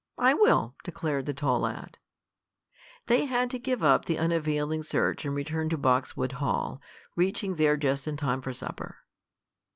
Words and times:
"I 0.17 0.33
will," 0.33 0.73
declared 0.83 1.27
the 1.27 1.33
tall 1.35 1.59
lad. 1.59 1.99
They 3.05 3.25
had 3.25 3.51
to 3.51 3.59
give 3.59 3.83
up 3.83 4.05
the 4.05 4.17
unavailing 4.17 4.81
search 4.81 5.25
and 5.25 5.35
return 5.35 5.69
to 5.69 5.77
Boxwood 5.77 6.31
Hall, 6.31 6.81
reaching 7.15 7.57
there 7.57 7.77
just 7.77 8.07
in 8.07 8.17
time 8.17 8.41
for 8.41 8.51
supper. 8.51 8.97